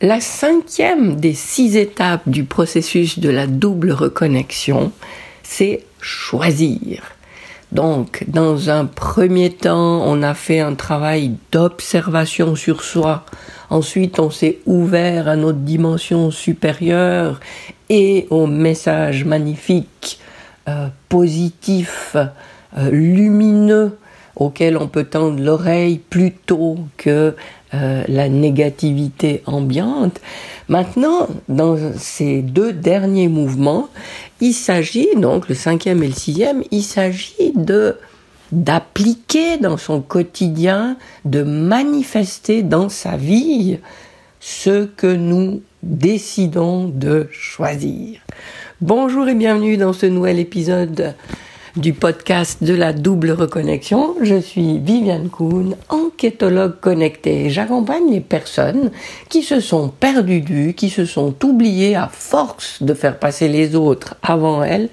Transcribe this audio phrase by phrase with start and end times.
[0.00, 4.92] La cinquième des six étapes du processus de la double reconnexion,
[5.42, 7.02] c'est choisir.
[7.72, 13.26] Donc, dans un premier temps, on a fait un travail d'observation sur soi.
[13.70, 17.40] Ensuite, on s'est ouvert à notre dimension supérieure
[17.88, 20.20] et au message magnifique,
[20.68, 23.98] euh, positif, euh, lumineux
[24.38, 27.34] auquel on peut tendre l'oreille plutôt que
[27.74, 30.20] euh, la négativité ambiante.
[30.68, 33.88] Maintenant, dans ces deux derniers mouvements,
[34.40, 37.96] il s'agit, donc le cinquième et le sixième, il s'agit de
[38.50, 43.78] d'appliquer dans son quotidien, de manifester dans sa vie
[44.40, 48.20] ce que nous décidons de choisir.
[48.80, 51.14] Bonjour et bienvenue dans ce nouvel épisode
[51.76, 54.14] du podcast de la double reconnexion.
[54.22, 57.50] Je suis Viviane Kuhn, enquêtologue connectée.
[57.50, 58.90] J'accompagne les personnes
[59.28, 63.76] qui se sont perdues vue, qui se sont oubliées à force de faire passer les
[63.76, 64.88] autres avant elles,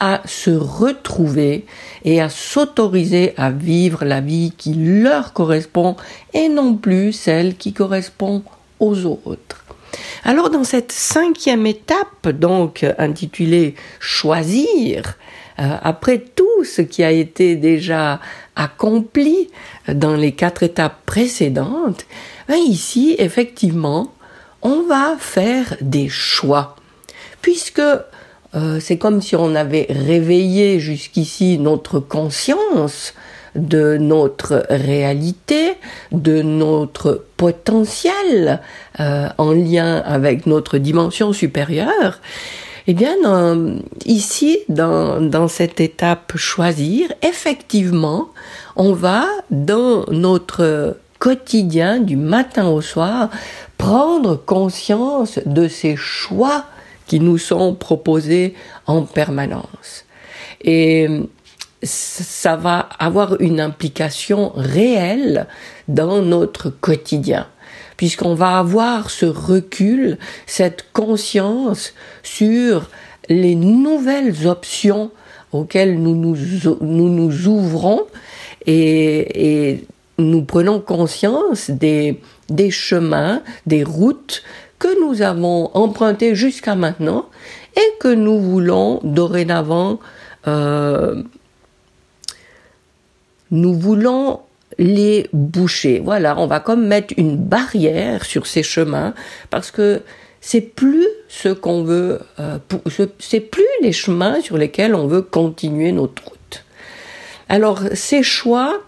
[0.00, 1.66] à se retrouver
[2.04, 5.96] et à s'autoriser à vivre la vie qui leur correspond
[6.32, 8.42] et non plus celle qui correspond
[8.80, 9.64] aux autres.
[10.24, 15.16] Alors dans cette cinquième étape, donc intitulée Choisir,
[15.58, 18.20] euh, après tout ce qui a été déjà
[18.56, 19.50] accompli
[19.88, 22.06] dans les quatre étapes précédentes,
[22.48, 24.12] ben ici, effectivement,
[24.62, 26.76] on va faire des choix.
[27.42, 27.80] Puisque
[28.54, 33.14] euh, c'est comme si on avait réveillé jusqu'ici notre conscience
[33.54, 35.74] de notre réalité,
[36.12, 38.60] de notre potentiel
[39.00, 42.20] euh, en lien avec notre dimension supérieure.
[42.86, 43.16] Eh bien,
[44.04, 48.28] ici, dans, dans cette étape choisir, effectivement,
[48.76, 53.30] on va, dans notre quotidien, du matin au soir,
[53.78, 56.66] prendre conscience de ces choix
[57.06, 58.54] qui nous sont proposés
[58.86, 60.04] en permanence.
[60.60, 61.08] Et
[61.82, 65.46] ça va avoir une implication réelle
[65.88, 67.46] dans notre quotidien
[67.96, 72.90] puisqu'on va avoir ce recul, cette conscience sur
[73.28, 75.10] les nouvelles options
[75.52, 76.36] auxquelles nous nous,
[76.80, 78.02] nous, ouvrons
[78.66, 79.86] et, et,
[80.18, 84.42] nous prenons conscience des, des chemins, des routes
[84.78, 87.26] que nous avons empruntées jusqu'à maintenant
[87.76, 89.98] et que nous voulons dorénavant
[90.46, 91.22] euh,
[93.50, 94.40] nous voulons
[94.78, 96.00] les boucher.
[96.04, 99.14] Voilà, on va comme mettre une barrière sur ces chemins
[99.50, 100.02] parce que
[100.40, 102.58] c'est plus ce qu'on veut, euh,
[103.18, 106.64] c'est plus les chemins sur lesquels on veut continuer notre route.
[107.48, 108.82] Alors ces choix,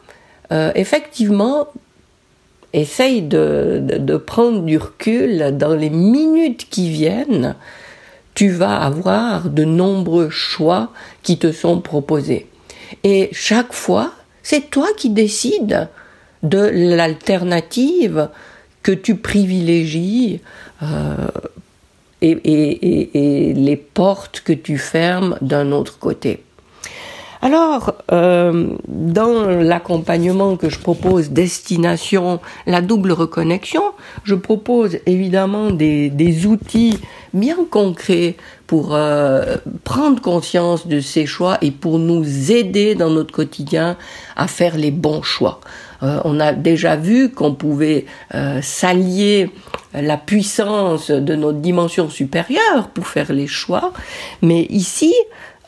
[0.52, 1.68] euh, effectivement,
[2.72, 7.54] essaye de, de, prendre du recul dans les minutes qui viennent.
[8.34, 10.92] Tu vas avoir de nombreux choix
[11.22, 12.48] qui te sont proposés.
[13.02, 14.12] Et chaque fois,
[14.48, 15.88] c'est toi qui décides
[16.44, 18.28] de l'alternative
[18.84, 20.40] que tu privilégies
[20.84, 21.26] euh,
[22.22, 26.44] et, les portes que tu fermes d'un autre côté.
[27.42, 33.82] Alors, euh, dans l'accompagnement que je propose, destination, la double reconnexion,
[34.22, 37.00] je propose évidemment des, des outils
[37.34, 43.32] bien concrets pour euh, prendre conscience de ces choix et pour nous aider dans notre
[43.32, 43.96] quotidien
[44.34, 45.60] à faire les bons choix.
[46.02, 49.50] Euh, on a déjà vu qu'on pouvait euh, s'allier
[49.94, 53.92] la puissance de notre dimension supérieure pour faire les choix,
[54.42, 55.14] mais ici,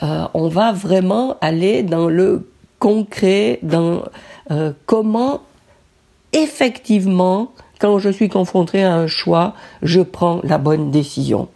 [0.00, 2.46] on va vraiment aller dans le
[2.78, 4.04] concret, dans
[4.86, 5.42] comment
[6.32, 11.48] effectivement quand je suis confronté à un choix, je prends la bonne décision.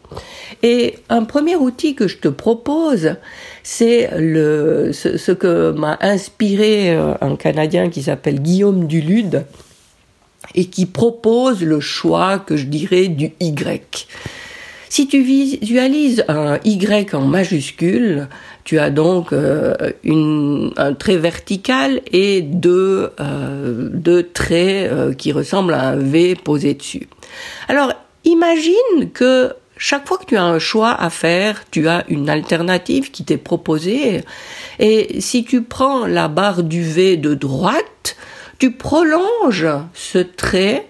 [0.62, 3.16] Et un premier outil que je te propose,
[3.62, 9.46] c'est le, ce, que m'a inspiré euh, un Canadien qui s'appelle Guillaume Dulude
[10.54, 14.06] et qui propose le choix que je dirais du Y.
[14.94, 18.28] Si tu visualises un Y en majuscule,
[18.64, 19.74] tu as donc euh,
[20.76, 26.74] un trait vertical et deux, euh, deux traits euh, qui ressemblent à un V posé
[26.74, 27.08] dessus.
[27.68, 27.94] Alors,
[28.24, 33.10] imagine que chaque fois que tu as un choix à faire, tu as une alternative
[33.10, 34.20] qui t'est proposée.
[34.78, 38.14] Et si tu prends la barre du V de droite,
[38.58, 40.86] tu prolonges ce trait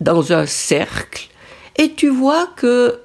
[0.00, 1.30] dans un cercle
[1.76, 3.00] et tu vois que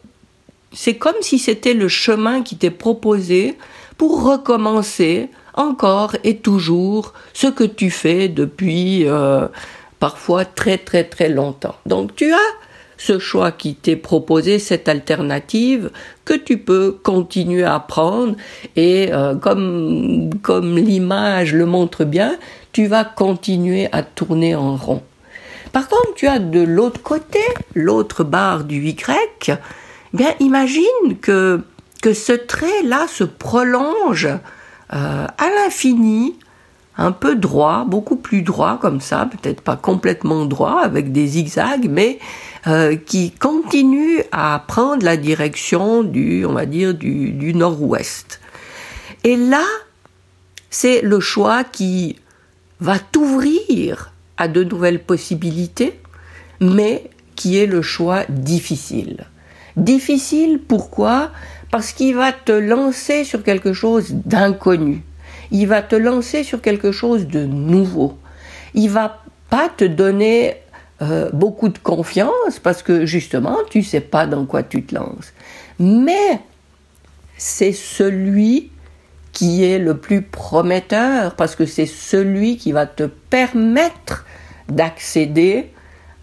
[0.71, 3.57] c'est comme si c'était le chemin qui t'est proposé
[3.98, 9.48] pour recommencer encore et toujours ce que tu fais depuis euh,
[10.00, 11.75] parfois très très très longtemps.
[11.86, 12.38] Donc tu as
[12.98, 15.89] ce choix qui t'est proposé, cette alternative
[16.25, 18.36] que tu peux continuer à prendre
[18.75, 22.38] et euh, comme, comme l'image le montre bien,
[22.74, 25.01] tu vas continuer à tourner en rond.
[25.71, 27.39] Par contre, tu as de l'autre côté,
[27.74, 29.51] l'autre barre du Y,
[30.39, 31.61] imagine que,
[32.01, 34.38] que ce trait-là se prolonge euh,
[35.38, 36.35] à l'infini,
[36.97, 41.88] un peu droit, beaucoup plus droit comme ça, peut-être pas complètement droit avec des zigzags,
[41.89, 42.19] mais
[42.67, 48.41] euh, qui continue à prendre la direction du, on va dire, du, du nord-ouest.
[49.23, 49.63] Et là,
[50.69, 52.17] c'est le choix qui
[52.79, 56.00] va t'ouvrir à de nouvelles possibilités,
[56.59, 59.25] mais qui est le choix difficile.
[59.80, 61.31] Difficile pourquoi?
[61.72, 65.04] Parce qu'il va te lancer sur quelque chose d'inconnu
[65.52, 68.18] il va te lancer sur quelque chose de nouveau.
[68.74, 70.58] Il va pas te donner
[71.02, 75.34] euh, beaucoup de confiance parce que justement, tu sais pas dans quoi tu te lances.
[75.80, 76.40] Mais
[77.38, 78.72] c'est celui
[79.31, 84.26] qui est le plus prometteur parce que c'est celui qui va te permettre
[84.68, 85.72] d'accéder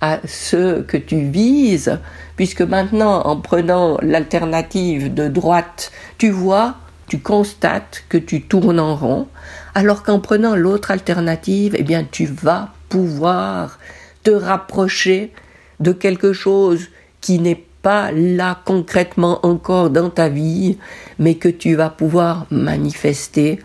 [0.01, 1.99] à ce que tu vises,
[2.37, 6.77] puisque maintenant, en prenant l'alternative de droite, tu vois
[7.09, 9.29] tu constates que tu tournes en rond,
[9.75, 13.79] alors qu'en prenant l'autre alternative, eh bien, tu vas pouvoir
[14.23, 15.33] te rapprocher
[15.81, 16.89] de quelque chose
[17.21, 20.79] qui n'est pas là concrètement encore dans ta vie,
[21.19, 23.61] mais que tu vas pouvoir manifester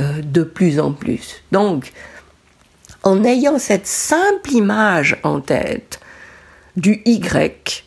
[0.00, 1.42] euh, de plus en plus.
[1.52, 1.92] Donc,
[3.06, 6.00] en ayant cette simple image en tête
[6.76, 7.84] du Y,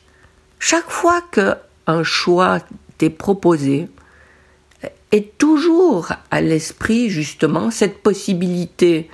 [0.59, 2.59] chaque fois qu'un choix
[2.97, 3.89] t'est proposé,
[5.11, 9.09] est toujours à l'esprit justement cette possibilité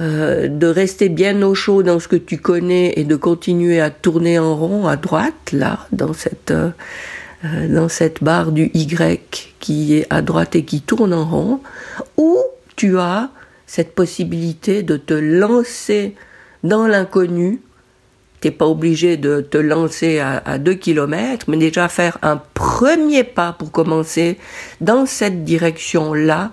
[0.00, 3.90] euh, de rester bien au chaud dans ce que tu connais et de continuer à
[3.90, 6.70] tourner en rond à droite, là, dans cette, euh,
[7.44, 11.60] euh, dans cette barre du Y qui est à droite et qui tourne en rond,
[12.16, 12.38] ou
[12.74, 13.30] tu as
[13.68, 16.16] cette possibilité de te lancer
[16.64, 17.60] dans l'inconnu
[18.40, 23.52] t'es pas obligé de te lancer à, 2 km, mais déjà faire un premier pas
[23.52, 24.38] pour commencer
[24.80, 26.52] dans cette direction-là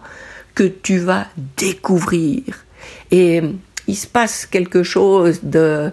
[0.56, 1.28] que tu vas
[1.58, 2.42] découvrir.
[3.12, 3.42] Et
[3.88, 5.92] il se passe quelque chose de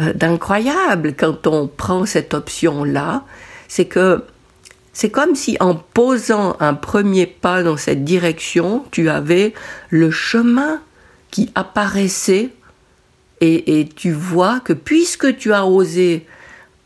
[0.00, 3.24] euh, d'incroyable quand on prend cette option-là,
[3.68, 4.24] c'est que
[4.92, 9.54] c'est comme si en posant un premier pas dans cette direction, tu avais
[9.88, 10.80] le chemin
[11.30, 12.50] qui apparaissait
[13.44, 16.26] et, tu vois que puisque tu as osé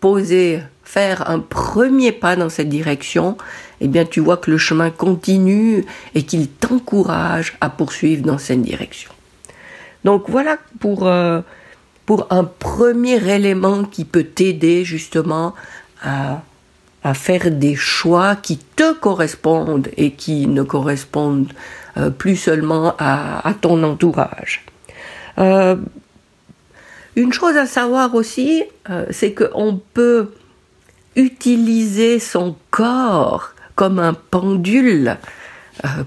[0.00, 3.36] poser, faire un premier pas dans cette direction,
[3.82, 8.62] eh bien tu vois que le chemin continue et qu'il t'encourage à poursuivre dans cette
[8.62, 9.10] direction.
[10.04, 11.42] Donc voilà pour, euh,
[12.06, 15.54] pour un premier élément qui peut t'aider justement
[16.02, 16.40] à,
[17.14, 21.52] faire des choix qui te correspondent et qui ne correspondent
[21.96, 24.64] euh, plus seulement à, ton entourage.
[25.38, 25.76] Euh,
[27.14, 30.32] une chose à savoir aussi, euh, c'est qu'on peut
[31.14, 35.16] utiliser son corps comme un pendule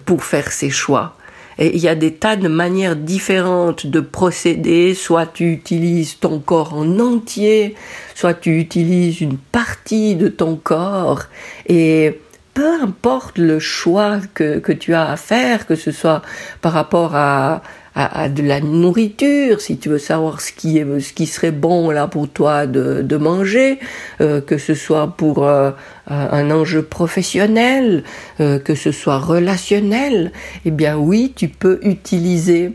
[0.06, 1.16] pour faire ses choix.
[1.60, 4.96] Et il y a des tas de manières différentes de procéder.
[4.96, 7.76] Soit tu utilises ton corps en entier,
[8.16, 11.24] soit tu utilises une partie de ton corps.
[11.68, 12.20] Et
[12.54, 16.22] peu importe le choix que, que tu as à faire, que ce soit
[16.62, 17.62] par rapport à,
[17.96, 21.90] à, de la nourriture, si tu veux savoir ce qui est, ce qui serait bon
[21.90, 23.80] là pour toi de, manger,
[24.22, 25.72] euh, que ce soit pour euh,
[26.08, 28.04] un enjeu professionnel,
[28.40, 30.32] euh, que ce soit relationnel,
[30.66, 32.74] eh bien oui, tu peux utiliser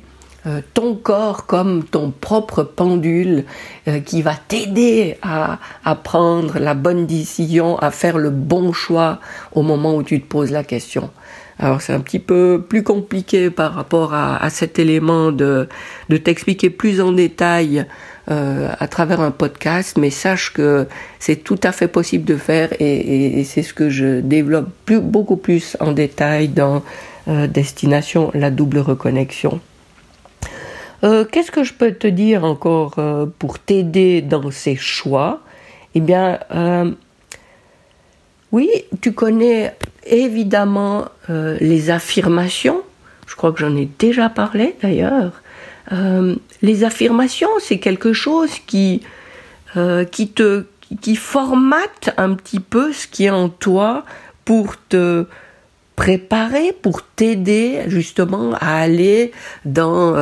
[0.74, 3.44] ton corps comme ton propre pendule
[4.04, 9.20] qui va t'aider à, à prendre la bonne décision, à faire le bon choix
[9.52, 11.08] au moment où tu te poses la question.
[11.58, 15.68] Alors c'est un petit peu plus compliqué par rapport à, cet élément de,
[16.08, 17.86] de t'expliquer plus en détail
[18.30, 20.86] euh, à travers un podcast, mais sache que
[21.18, 25.76] c'est tout à fait possible de faire et, c'est ce que je développe beaucoup plus
[25.78, 26.82] en détail dans
[27.28, 29.60] euh, Destination la double reconnexion.
[31.02, 32.96] Euh, qu'est-ce que je peux te dire encore
[33.38, 35.40] pour t'aider dans ces choix?
[35.94, 36.40] Eh bien,
[38.54, 38.70] oui,
[39.00, 39.74] tu connais
[40.06, 42.82] évidemment euh, les affirmations.
[43.26, 45.32] Je crois que j'en ai déjà parlé d'ailleurs.
[45.90, 49.02] Euh, les affirmations, c'est quelque chose qui,
[49.76, 50.66] euh, te
[51.16, 54.04] formate un petit peu ce qui est en toi
[54.44, 55.26] pour te
[55.96, 59.32] préparer, pour t'aider justement à aller
[59.64, 60.12] dans,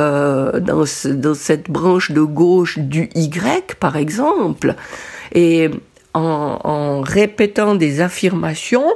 [0.59, 4.73] dans, dans cette branche de gauche du Y, par exemple.
[5.35, 5.69] Et
[6.13, 8.87] en, répétant des affirmations,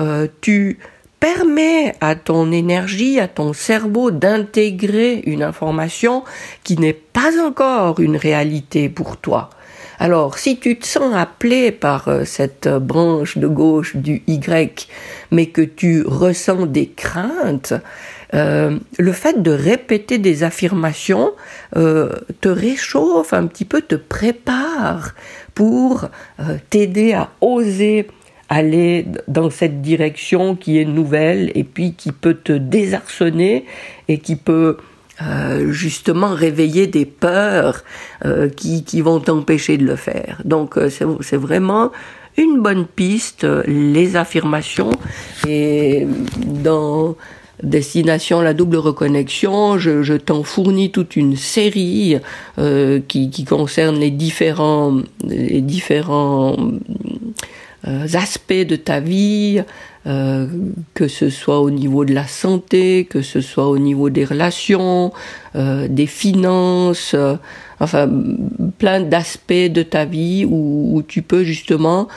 [0.00, 0.78] euh, tu
[1.20, 6.24] permets à ton énergie, à ton cerveau d'intégrer une information
[6.62, 9.50] qui n'est pas encore une réalité pour toi.
[10.00, 14.88] Alors, si tu te sens appelé par euh, cette branche de gauche du Y,
[15.32, 17.74] mais que tu ressens des craintes,
[18.34, 21.32] euh, le fait de répéter des affirmations
[21.76, 25.14] euh, te réchauffe un petit peu, te prépare
[25.58, 26.08] pour
[26.70, 28.06] t'aider à oser
[28.48, 33.66] aller dans cette direction qui est nouvelle et puis qui peut te désarçonner
[34.08, 34.78] et qui peut
[35.20, 37.82] euh, justement réveiller des peurs
[38.24, 40.40] euh, qui, qui vont t'empêcher de le faire.
[40.44, 41.90] Donc euh, c'est vraiment
[42.36, 44.92] une bonne piste, les affirmations.
[45.46, 46.06] Et
[46.46, 47.16] dans
[47.62, 52.18] Destination la double reconnexion, je, je t'en fournis toute une série
[53.08, 56.56] qui, qui concerne les différents, les différents
[57.84, 59.62] aspects de ta vie,
[60.08, 60.46] euh,
[60.94, 65.12] que ce soit au niveau de la santé, que ce soit au niveau des relations,
[65.54, 67.34] euh, des finances, euh,
[67.78, 68.08] enfin
[68.78, 72.08] plein d'aspects de ta vie où, où, tu peux justement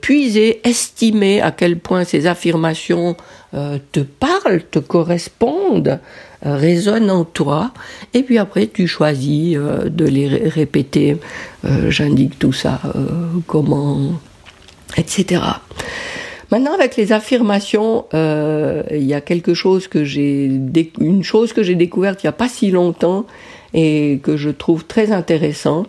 [0.00, 3.16] puiser, estimer à quel point ces affirmations
[3.92, 6.00] te parlent, te correspondent,
[6.42, 7.72] résonnent en toi,
[8.12, 11.18] et puis après tu choisis de les répéter.
[11.88, 12.80] J'indique tout ça,
[13.46, 14.12] comment,
[14.96, 15.40] etc.
[16.54, 20.44] Maintenant, avec les affirmations, euh, il y a quelque chose que j'ai,
[21.00, 23.26] une chose que j'ai découverte il n'y a pas si longtemps
[23.72, 25.84] et que je trouve très intéressant.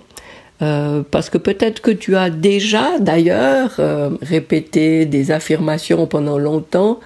[0.61, 6.99] Euh, parce que peut-être que tu as déjà d'ailleurs euh, répété des affirmations pendant longtemps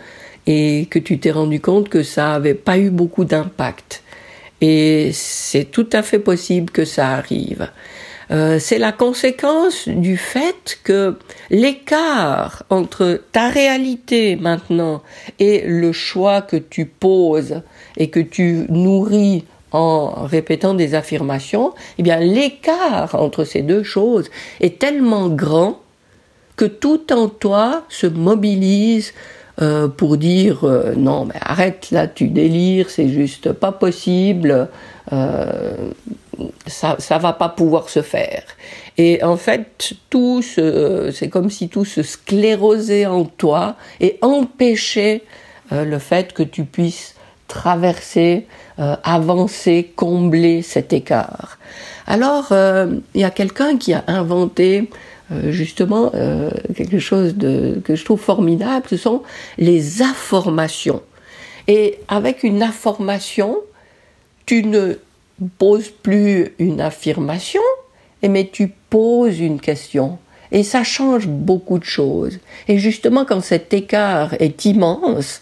[0.50, 4.02] et que tu t'es rendu compte que ça n'avait pas eu beaucoup d'impact.
[4.62, 7.70] Et c'est tout à fait possible que ça arrive.
[8.32, 11.16] Euh, c'est la conséquence du fait que
[11.52, 15.04] l'écart entre ta réalité maintenant
[15.38, 17.62] et le choix que tu poses
[17.98, 24.30] et que tu nourris en répétant des affirmations, eh bien l'écart entre ces deux choses
[24.62, 25.80] est tellement grand
[26.56, 29.14] que tout en toi se mobilise
[29.62, 34.70] euh, pour dire euh, non mais arrête là tu délires c'est juste pas possible
[36.68, 38.44] ça, ça va pas pouvoir se faire.
[38.98, 45.24] Et en fait, tout c'est comme si tout se sclérosait en toi et empêchait
[45.72, 47.16] euh, le fait que tu puisses
[47.48, 48.48] traverser,
[48.80, 51.58] euh, avancer, combler cet écart.
[52.08, 54.90] Alors, euh, il y a quelqu'un qui a inventé
[55.50, 56.12] justement
[56.76, 59.24] quelque chose de, que je trouve formidable, ce sont
[59.58, 61.02] les informations.
[61.68, 63.58] Et avec une information,
[64.46, 64.96] tu ne
[65.60, 67.62] poses plus une affirmation,
[68.28, 70.18] mais tu poses une question.
[70.52, 72.40] Et ça change beaucoup de choses.
[72.68, 75.42] Et justement, quand cet écart est immense,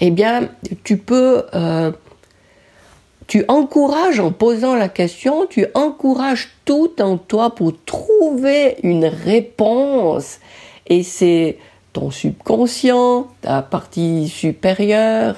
[0.00, 0.48] eh bien,
[0.84, 1.90] tu peux, euh,
[3.26, 10.38] tu encourages en posant la question, tu encourages tout en toi pour trouver une réponse.
[10.86, 11.58] Et c'est
[11.92, 15.36] ton subconscient, ta partie supérieure,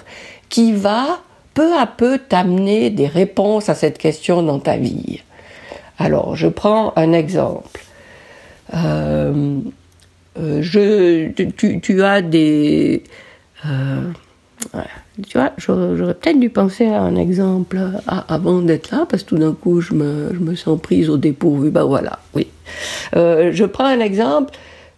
[0.48, 1.20] qui va
[1.54, 5.22] peu à peu t'amener des réponses à cette question dans ta vie.
[5.98, 7.80] Alors, je prends un exemple.
[8.74, 9.58] Euh,
[10.38, 13.02] euh, je, tu, as des...
[13.64, 14.10] Euh,
[15.28, 19.38] tu vois, j'aurais peut-être dû penser à un exemple avant d'être là, parce que tout
[19.38, 21.70] d'un coup, je me, je me, sens prise au dépourvu.
[21.70, 22.48] Ben voilà, oui.
[23.14, 24.54] je prends un exemple.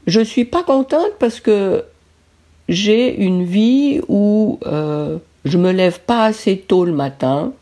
[0.06, 1.84] Je suis pas contente parce que
[2.68, 4.58] j'ai une vie où
[5.44, 7.52] je me lève pas assez tôt le matin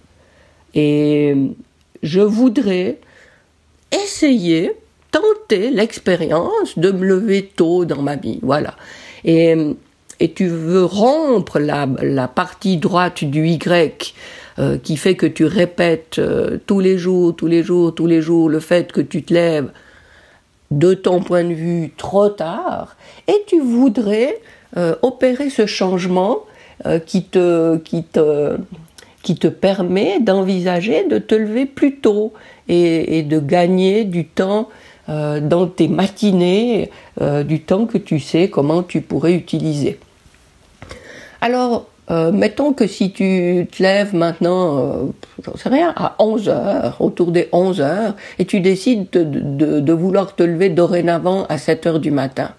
[0.75, 1.35] et
[2.03, 2.99] je voudrais
[3.93, 4.73] essayer,
[5.11, 8.39] tenter l'expérience de me lever tôt dans ma vie.
[8.43, 8.75] Voilà.
[9.25, 9.57] Et,
[10.21, 14.15] et tu veux rompre la, partie droite du Y
[14.59, 18.23] euh, qui fait que tu répètes euh, tous les jours, tous les jours, tous les
[18.23, 19.71] jours le fait que tu te lèves
[20.71, 22.97] de ton point de vue trop tard
[23.29, 24.41] et tu voudrais
[24.77, 26.41] euh, opérer ce changement
[27.07, 27.79] qui, te,
[29.49, 32.35] permet d'envisager de te lever plus tôt
[32.69, 34.69] et, de gagner du temps
[35.09, 36.91] dans tes matinées,
[37.45, 39.99] du temps que tu sais comment tu pourrais utiliser.
[41.47, 41.87] Alors,
[42.33, 45.13] mettons que si tu te lèves maintenant,
[45.45, 50.35] j'en sais rien, à 11 heures, autour des 11 heures, et tu décides de, vouloir
[50.35, 52.51] te lever dorénavant à 7 heures du matin.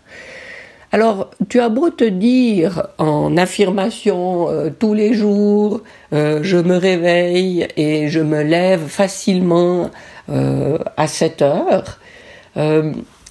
[0.94, 5.82] Alors, tu as beau te dire en affirmation euh, tous les jours,
[6.13, 9.91] euh, je me réveille et je me lève facilement
[10.29, 12.00] euh, à 7 heures,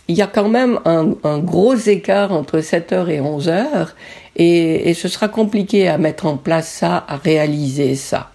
[0.09, 3.89] il y a quand même un, gros écart entre 7h et 11h
[4.37, 8.31] et, ce sera compliqué à mettre en place ça, à réaliser ça.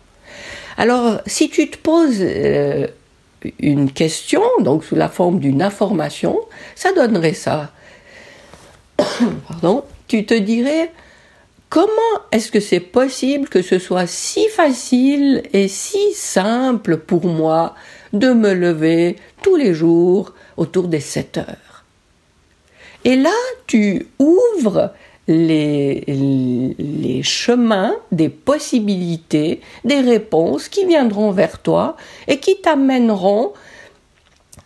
[0.77, 2.87] Alors, si tu te poses euh,
[3.59, 6.39] une question, donc sous la forme d'une information,
[6.75, 7.71] ça donnerait ça.
[9.47, 10.91] Pardon, tu te dirais,
[11.69, 11.91] comment
[12.31, 17.75] est-ce que c'est possible que ce soit si facile et si simple pour moi
[18.13, 21.83] de me lever tous les jours autour des 7 heures?
[23.03, 23.33] Et là,
[23.67, 24.93] tu ouvres
[25.27, 31.95] les, chemins des possibilités, des réponses qui viendront vers toi
[32.27, 33.53] et qui t'amèneront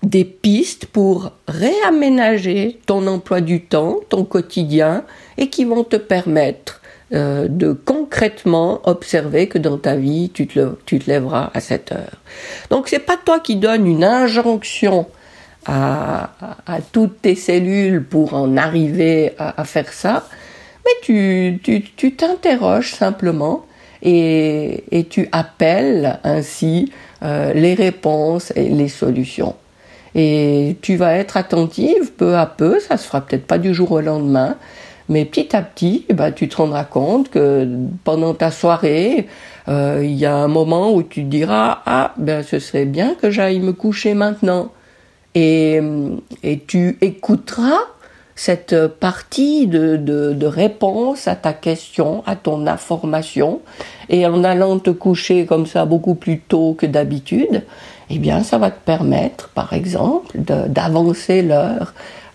[0.03, 5.03] des pistes pour réaménager ton emploi du temps, ton quotidien,
[5.37, 6.81] et qui vont te permettre
[7.13, 10.75] euh, de concrètement observer que dans ta vie, tu te,
[11.07, 12.21] lèveras à 7 heures.
[12.69, 15.07] Donc c'est pas toi qui donnes une injonction
[15.67, 16.29] à,
[16.91, 20.27] toutes tes cellules pour en arriver à faire ça,
[20.85, 23.65] mais tu, tu, tu t'interroges simplement
[24.01, 26.91] et, et, tu appelles ainsi
[27.23, 29.55] euh, les réponses et les solutions.
[30.13, 33.91] Et tu vas être attentive peu à peu, ça se fera peut-être pas du jour
[33.91, 34.57] au lendemain,
[35.09, 37.67] mais petit à petit, ben, tu te rendras compte que
[38.03, 39.27] pendant ta soirée,
[39.67, 43.31] euh, il y a un moment où tu diras ah ben ce serait bien que
[43.31, 44.71] j'aille me coucher maintenant
[45.33, 45.81] et,
[46.43, 47.81] et tu écouteras
[48.35, 53.61] cette partie de, réponse à ta question, à ton information,
[54.09, 57.63] et en allant te coucher comme ça beaucoup plus tôt que d'habitude,
[58.09, 61.93] eh bien, ça va te permettre, par exemple, d'avancer l'heure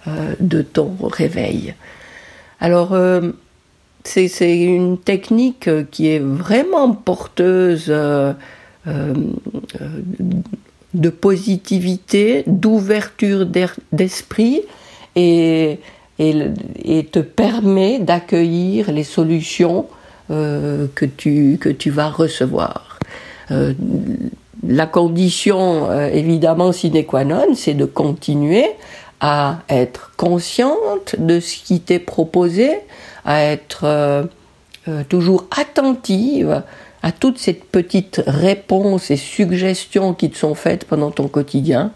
[0.08, 1.74] euh, de ton réveil.
[2.60, 3.32] Alors, euh,
[4.02, 8.32] c'est une technique qui est vraiment porteuse euh,
[10.94, 13.46] de positivité, d'ouverture
[13.92, 14.62] d'esprit
[15.20, 15.78] et,
[17.12, 19.86] te permet d'accueillir les solutions
[20.28, 22.98] que, tu, que tu vas recevoir.
[24.66, 28.66] La condition euh, évidemment sine qua non, c'est de continuer
[29.20, 32.70] à être consciente de ce qui t'est proposé,
[33.24, 34.24] à être euh,
[34.88, 36.62] euh, toujours attentive
[37.02, 41.92] à toutes ces petites réponses et suggestions qui te sont faites pendant ton quotidien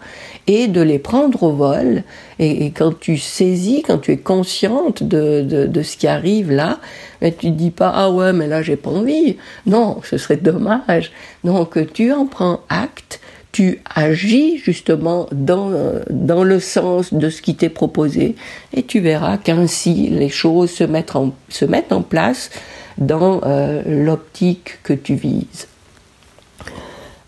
[0.46, 2.04] et de les prendre au vol.
[2.38, 6.80] Et, quand tu saisis, quand tu es consciente de, de, ce qui arrive là,
[7.20, 9.36] mais tu ne dis pas ah ouais mais là j'ai pas envie.
[9.66, 11.12] Non, ce serait dommage.
[11.44, 13.20] Donc tu en prends acte,
[13.54, 15.70] tu agis justement dans,
[16.10, 18.34] dans le sens de ce qui t'est proposé
[18.72, 22.50] et tu verras qu'ainsi les choses se mettent en, se mettent en place
[22.98, 25.68] dans euh, l'optique que tu vises.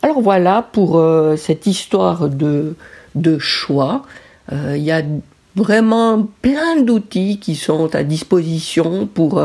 [0.03, 2.75] Alors voilà pour euh, cette histoire de,
[3.15, 4.03] de choix.
[4.53, 5.03] Euh, il y a
[5.55, 9.41] vraiment plein d'outils qui sont à disposition pour,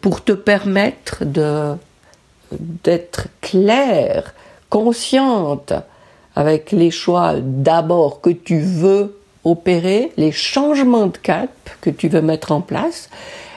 [0.00, 1.22] pour te permettre
[2.84, 4.34] d'être claire,
[4.76, 5.72] consciente
[6.34, 12.20] avec les choix d'abord que tu veux opérer, les changements de cap que tu veux
[12.20, 13.08] mettre en place,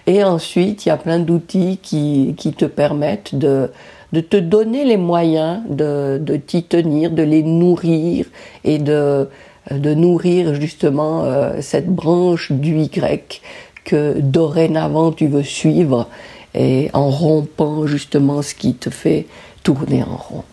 [0.08, 3.70] et ensuite, il y a plein d'outils qui, qui te permettent de,
[4.14, 8.26] de te donner les moyens de, de t'y tenir, de les nourrir
[8.64, 9.28] et de,
[9.70, 13.42] de nourrir justement euh, cette branche du Y
[13.84, 16.08] que dorénavant tu veux suivre
[16.56, 19.28] et en rompant justement ce qui te fait
[19.64, 20.44] tourner en rond.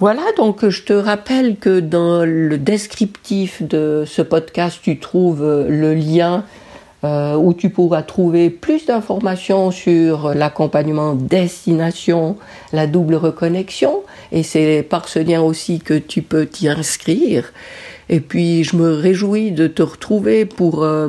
[0.00, 5.92] Voilà, donc je te rappelle que dans le descriptif de ce podcast, tu trouves le
[5.92, 6.44] lien
[7.04, 12.38] euh, où tu pourras trouver plus d'informations sur l'accompagnement destination,
[12.72, 14.00] la double reconnexion,
[14.32, 17.52] et c'est par ce lien aussi que tu peux t'y inscrire.
[18.08, 21.08] Et puis je me réjouis de te retrouver pour euh,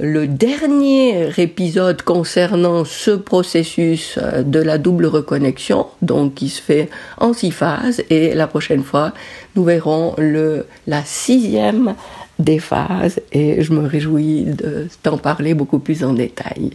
[0.00, 6.88] le dernier épisode concernant ce processus euh, de la double reconnexion, donc qui se fait
[7.18, 9.12] en six phases, et la prochaine fois,
[9.56, 11.94] nous verrons le, la sixième
[12.38, 16.72] des phases et je me réjouis de t'en parler beaucoup plus en détail.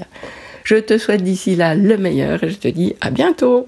[0.64, 3.68] Je te souhaite d'ici là le meilleur et je te dis à bientôt